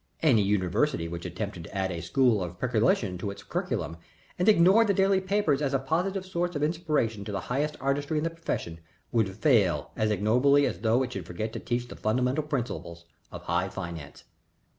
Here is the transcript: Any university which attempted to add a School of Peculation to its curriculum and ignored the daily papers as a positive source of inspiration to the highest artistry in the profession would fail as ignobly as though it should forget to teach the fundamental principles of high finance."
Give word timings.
Any 0.23 0.41
university 0.41 1.07
which 1.07 1.27
attempted 1.27 1.65
to 1.65 1.77
add 1.77 1.91
a 1.91 2.01
School 2.01 2.41
of 2.41 2.59
Peculation 2.59 3.19
to 3.19 3.29
its 3.29 3.43
curriculum 3.43 3.97
and 4.39 4.49
ignored 4.49 4.87
the 4.87 4.95
daily 4.95 5.21
papers 5.21 5.61
as 5.61 5.75
a 5.75 5.77
positive 5.77 6.25
source 6.25 6.55
of 6.55 6.63
inspiration 6.63 7.23
to 7.23 7.31
the 7.31 7.41
highest 7.51 7.77
artistry 7.79 8.17
in 8.17 8.23
the 8.23 8.31
profession 8.31 8.79
would 9.11 9.35
fail 9.37 9.91
as 9.95 10.09
ignobly 10.09 10.65
as 10.65 10.79
though 10.79 11.03
it 11.03 11.13
should 11.13 11.27
forget 11.27 11.53
to 11.53 11.59
teach 11.59 11.87
the 11.87 11.95
fundamental 11.95 12.43
principles 12.43 13.05
of 13.31 13.43
high 13.43 13.69
finance." 13.69 14.23